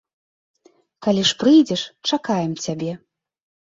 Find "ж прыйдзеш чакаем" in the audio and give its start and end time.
1.33-2.61